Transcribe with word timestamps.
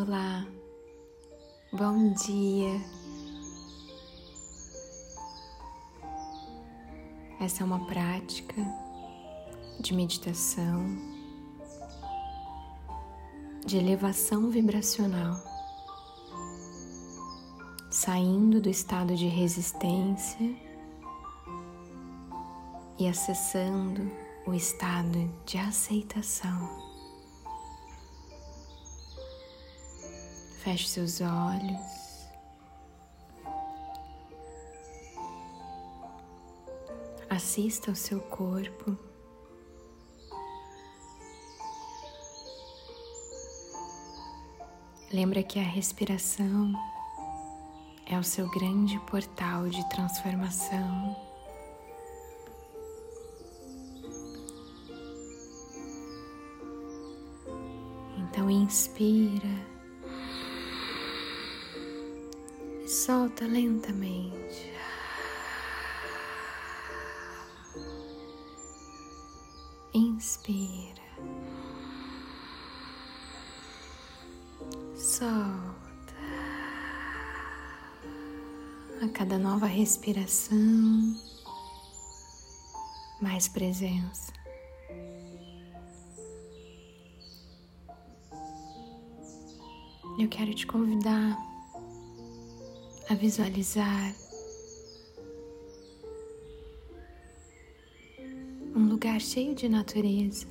Olá, 0.00 0.46
bom 1.72 2.12
dia. 2.12 2.80
Essa 7.40 7.64
é 7.64 7.66
uma 7.66 7.84
prática 7.84 8.54
de 9.80 9.92
meditação, 9.92 10.86
de 13.66 13.76
elevação 13.76 14.50
vibracional, 14.50 15.34
saindo 17.90 18.60
do 18.60 18.70
estado 18.70 19.16
de 19.16 19.26
resistência 19.26 20.56
e 23.00 23.08
acessando 23.08 24.08
o 24.46 24.54
estado 24.54 25.28
de 25.44 25.58
aceitação. 25.58 26.87
Feche 30.62 30.88
seus 30.88 31.20
olhos. 31.20 32.26
Assista 37.30 37.92
ao 37.92 37.94
seu 37.94 38.20
corpo. 38.20 38.98
Lembra 45.12 45.42
que 45.44 45.60
a 45.60 45.62
respiração 45.62 46.72
é 48.04 48.18
o 48.18 48.24
seu 48.24 48.50
grande 48.50 48.98
portal 49.00 49.68
de 49.68 49.88
transformação. 49.88 51.16
Então 58.18 58.50
inspira. 58.50 59.67
Solta 62.98 63.46
lentamente. 63.46 64.72
Inspira, 69.94 71.02
solta. 74.96 75.78
A 79.00 79.08
cada 79.14 79.38
nova 79.38 79.66
respiração, 79.66 80.58
mais 83.22 83.46
presença. 83.46 84.32
Eu 90.18 90.28
quero 90.28 90.52
te 90.52 90.66
convidar 90.66 91.47
a 93.08 93.14
visualizar 93.14 94.14
um 98.76 98.86
lugar 98.86 99.18
cheio 99.18 99.54
de 99.54 99.66
natureza, 99.66 100.46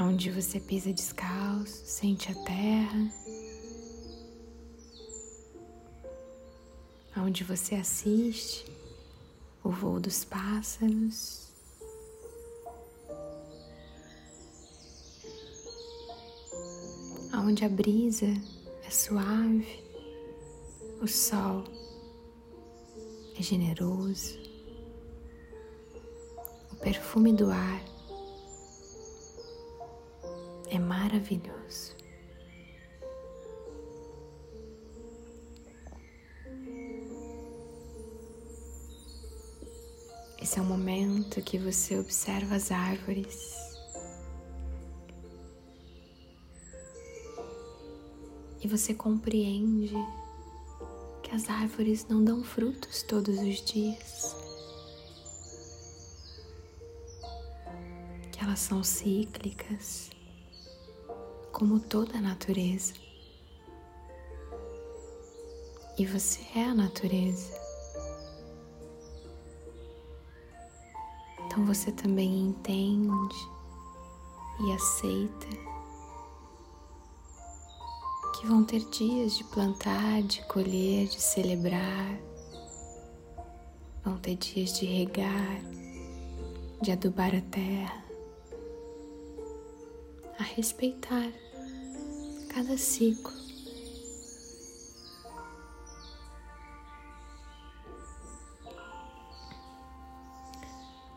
onde 0.00 0.32
você 0.32 0.58
pisa 0.58 0.92
descalço, 0.92 1.80
sente 1.84 2.32
a 2.32 2.34
terra, 2.42 3.12
onde 7.16 7.44
você 7.44 7.76
assiste 7.76 8.64
o 9.62 9.70
voo 9.70 10.00
dos 10.00 10.24
pássaros. 10.24 11.40
Onde 17.34 17.64
a 17.64 17.68
brisa 17.68 18.26
suave, 18.92 19.82
o 21.00 21.08
sol 21.08 21.64
é 23.38 23.42
generoso, 23.42 24.38
o 26.70 26.76
perfume 26.76 27.32
do 27.32 27.50
ar 27.50 27.82
é 30.68 30.78
maravilhoso. 30.78 31.96
Esse 40.38 40.58
é 40.58 40.62
o 40.62 40.64
momento 40.66 41.40
que 41.40 41.56
você 41.56 41.98
observa 41.98 42.56
as 42.56 42.70
árvores 42.70 43.61
e 48.62 48.68
você 48.68 48.94
compreende 48.94 49.92
que 51.22 51.34
as 51.34 51.50
árvores 51.50 52.06
não 52.06 52.22
dão 52.22 52.44
frutos 52.44 53.02
todos 53.02 53.38
os 53.40 53.64
dias, 53.64 54.36
que 58.30 58.40
elas 58.40 58.60
são 58.60 58.84
cíclicas, 58.84 60.10
como 61.50 61.80
toda 61.80 62.18
a 62.18 62.20
natureza. 62.20 62.94
E 65.98 66.06
você 66.06 66.40
é 66.54 66.64
a 66.64 66.74
natureza. 66.74 67.60
Então 71.44 71.66
você 71.66 71.90
também 71.90 72.48
entende 72.48 73.36
e 74.60 74.72
aceita 74.72 75.71
que 78.42 78.48
vão 78.48 78.64
ter 78.64 78.80
dias 78.90 79.36
de 79.36 79.44
plantar, 79.44 80.20
de 80.22 80.44
colher, 80.46 81.06
de 81.06 81.22
celebrar, 81.22 82.18
vão 84.04 84.18
ter 84.18 84.34
dias 84.34 84.76
de 84.76 84.84
regar, 84.84 85.60
de 86.82 86.90
adubar 86.90 87.32
a 87.36 87.40
terra, 87.40 88.04
a 90.40 90.42
respeitar 90.42 91.32
cada 92.48 92.76
ciclo. 92.76 93.32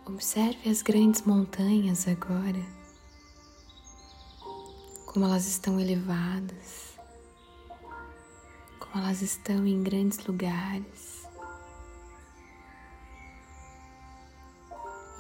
Observe 0.06 0.70
as 0.70 0.84
grandes 0.84 1.24
montanhas 1.24 2.08
agora, 2.08 2.64
como 5.08 5.26
elas 5.26 5.48
estão 5.48 5.80
elevadas 5.80 6.95
elas 8.98 9.22
estão 9.22 9.68
em 9.68 9.84
grandes 9.84 10.26
lugares. 10.26 11.28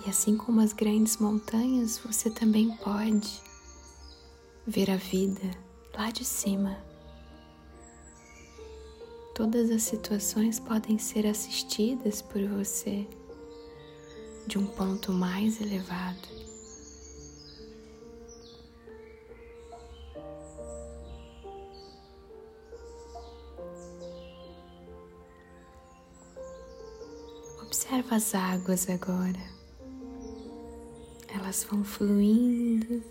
E 0.06 0.09
assim 0.09 0.38
como 0.38 0.62
as 0.62 0.72
grandes 0.72 1.18
montanhas, 1.18 1.97
você 1.97 2.30
também 2.30 2.75
pode 2.78 3.41
ver 4.66 4.90
a 4.90 4.97
vida 4.97 5.52
lá 5.94 6.09
de 6.09 6.24
cima. 6.24 6.78
Todas 9.34 9.69
as 9.69 9.84
situações 9.84 10.59
podem 10.59 10.97
ser 10.97 11.28
assistidas 11.28 12.22
por 12.22 12.41
você 12.47 13.06
de 14.47 14.58
um 14.58 14.66
ponto 14.66 15.12
mais 15.12 15.59
elevado. 15.59 16.45
Observa 27.75 28.16
as 28.16 28.34
águas 28.34 28.90
agora. 28.90 29.52
Elas 31.28 31.66
vão 31.66 31.84
fluindo, 31.84 33.03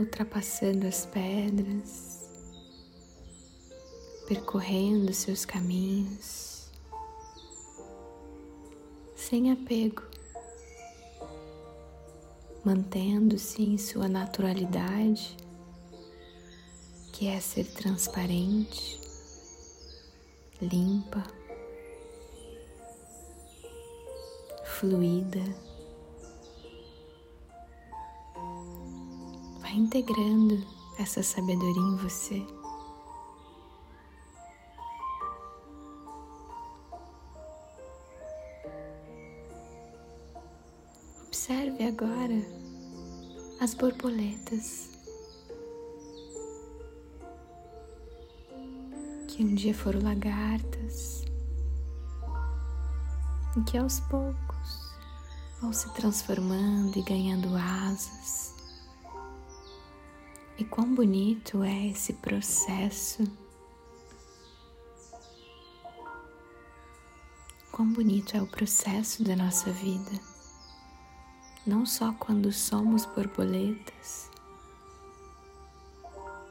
ultrapassando 0.00 0.84
as 0.84 1.06
pedras, 1.06 2.28
percorrendo 4.26 5.14
seus 5.14 5.44
caminhos, 5.44 6.72
sem 9.14 9.52
apego, 9.52 10.02
mantendo-se 12.64 13.62
em 13.62 13.78
sua 13.78 14.08
naturalidade, 14.08 15.36
que 17.12 17.28
é 17.28 17.38
ser 17.38 17.66
transparente, 17.66 19.07
limpa. 20.60 21.38
fluida. 24.78 25.42
Vai 29.60 29.72
integrando 29.72 30.64
essa 31.00 31.20
sabedoria 31.20 31.82
em 31.82 31.96
você. 31.96 32.46
Observe 41.26 41.84
agora 41.84 42.40
as 43.60 43.74
borboletas 43.74 44.97
que 49.38 49.44
um 49.44 49.54
dia 49.54 49.72
foram 49.72 50.02
lagartas 50.02 51.24
e 53.56 53.62
que 53.62 53.78
aos 53.78 54.00
poucos 54.00 54.92
vão 55.60 55.72
se 55.72 55.88
transformando 55.94 56.98
e 56.98 57.02
ganhando 57.02 57.54
asas. 57.54 58.56
E 60.58 60.64
quão 60.64 60.92
bonito 60.92 61.62
é 61.62 61.86
esse 61.86 62.14
processo. 62.14 63.22
Quão 67.70 67.92
bonito 67.92 68.36
é 68.36 68.42
o 68.42 68.46
processo 68.48 69.22
da 69.22 69.36
nossa 69.36 69.70
vida, 69.70 70.18
não 71.64 71.86
só 71.86 72.12
quando 72.14 72.50
somos 72.50 73.06
borboletas, 73.06 74.28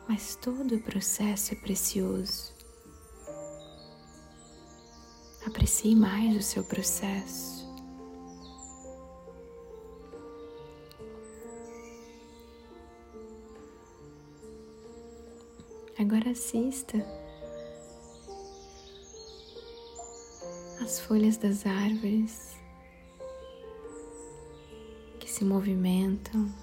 mas 0.08 0.38
todo 0.38 0.76
o 0.76 0.80
processo 0.80 1.52
é 1.54 1.58
precioso. 1.58 2.57
Aprecie 5.58 5.96
mais 5.96 6.38
o 6.38 6.42
seu 6.44 6.64
processo. 6.64 7.66
Agora 15.98 16.30
assista 16.30 17.04
as 20.80 21.00
folhas 21.00 21.38
das 21.38 21.66
árvores 21.66 22.56
que 25.20 25.28
se 25.28 25.44
movimentam 25.44 26.54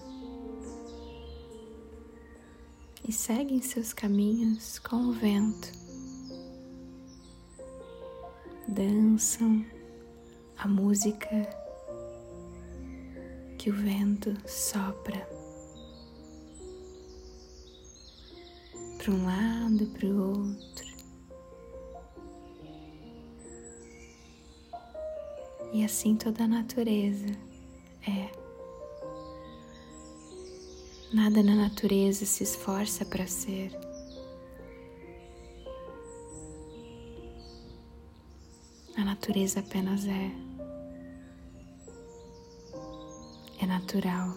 e 3.08 3.12
seguem 3.12 3.60
seus 3.60 3.92
caminhos 3.92 4.78
com 4.78 5.08
o 5.08 5.12
vento 5.12 5.83
dançam 8.74 9.64
a 10.58 10.66
música 10.66 11.28
que 13.56 13.70
o 13.70 13.72
vento 13.72 14.36
sopra 14.48 15.28
para 18.98 19.12
um 19.12 19.24
lado, 19.24 19.86
para 19.86 20.06
o 20.08 20.28
outro. 20.28 20.94
E 25.72 25.84
assim 25.84 26.16
toda 26.16 26.42
a 26.42 26.48
natureza 26.48 27.30
é. 28.08 28.28
Nada 31.12 31.44
na 31.44 31.54
natureza 31.54 32.26
se 32.26 32.42
esforça 32.42 33.04
para 33.04 33.26
ser. 33.28 33.70
Natureza 39.24 39.60
apenas 39.60 40.06
é. 40.06 40.30
É 43.58 43.64
natural. 43.64 44.34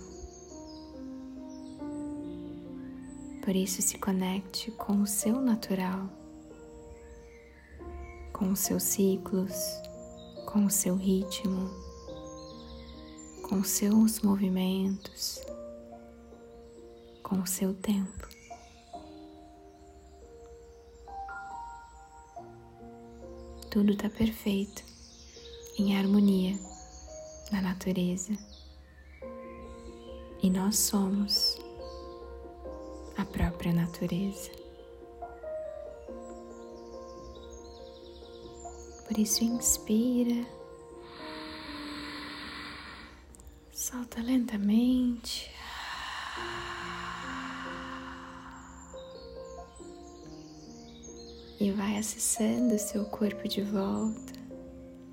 Por 3.43 3.53
isso, 3.53 3.81
se 3.81 3.97
conecte 3.97 4.71
com 4.71 5.01
o 5.01 5.05
seu 5.05 5.41
natural, 5.41 6.09
com 8.31 8.51
os 8.51 8.59
seus 8.59 8.83
ciclos, 8.83 9.53
com 10.45 10.63
o 10.65 10.69
seu 10.69 10.95
ritmo, 10.95 11.69
com 13.49 13.59
os 13.59 13.69
seus 13.69 14.21
movimentos, 14.21 15.41
com 17.23 17.41
o 17.41 17.47
seu 17.47 17.73
tempo. 17.73 18.36
Tudo 23.69 23.93
está 23.93 24.09
perfeito, 24.09 24.83
em 25.77 25.97
harmonia 25.97 26.57
na 27.51 27.61
natureza. 27.61 28.37
E 30.41 30.49
nós 30.49 30.77
somos 30.77 31.59
a 33.17 33.25
própria 33.25 33.73
natureza. 33.73 34.51
Por 39.07 39.17
isso, 39.17 39.43
inspira, 39.43 40.45
solta 43.71 44.21
lentamente. 44.21 45.56
E 51.59 51.71
vai 51.71 51.97
acessando 51.97 52.77
seu 52.77 53.05
corpo 53.05 53.47
de 53.47 53.61
volta, 53.61 54.33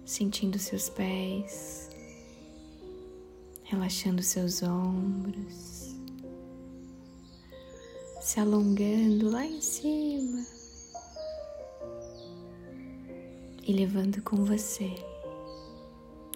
sentindo 0.05 0.58
seus 0.58 0.91
pés, 0.91 1.88
relaxando 3.62 4.23
seus 4.23 4.62
ombros, 4.62 5.94
se 8.20 8.41
alongando 8.41 9.31
lá 9.31 9.44
em 9.44 9.61
cima 9.61 10.44
e 13.67 13.73
levando 13.73 14.20
com 14.23 14.44
você 14.44 14.94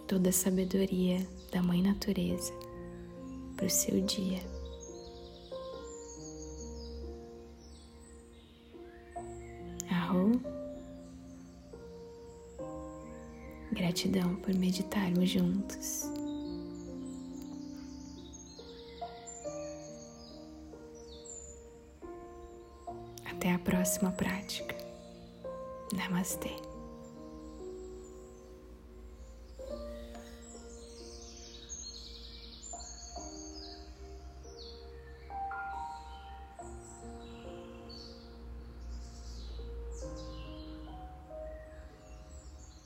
toda 0.06 0.30
a 0.30 0.32
sabedoria 0.32 1.26
da 1.52 1.62
Mãe 1.62 1.82
Natureza 1.82 2.52
para 3.56 3.66
o 3.66 3.70
seu 3.70 4.00
dia. 4.00 4.57
Gratidão 13.72 14.36
por 14.36 14.54
meditarmos 14.54 15.28
juntos. 15.30 16.10
Até 23.24 23.52
a 23.52 23.58
próxima 23.58 24.10
prática. 24.12 24.74
Namastê. 25.92 26.67